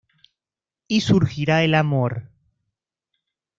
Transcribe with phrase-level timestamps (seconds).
[0.87, 2.27] Y surgirá el amor.